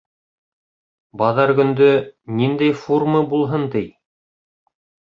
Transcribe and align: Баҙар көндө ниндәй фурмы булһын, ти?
Баҙар 1.21 1.53
көндө 1.61 1.91
ниндәй 2.41 2.75
фурмы 2.87 3.25
булһын, 3.37 3.71
ти? 3.79 3.89